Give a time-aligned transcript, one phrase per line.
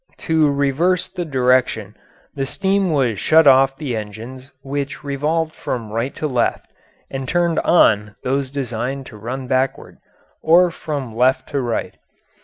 [0.21, 1.95] To reverse the direction,
[2.33, 6.65] the steam was shut off the engines which revolved from right to left
[7.11, 9.99] and turned on those designed to run backward,
[10.41, 11.97] or from left to right.